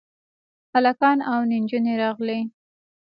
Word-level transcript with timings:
هلکان 0.73 1.17
او 1.31 1.39
نجونې 1.51 1.93
راغلې. 2.03 2.39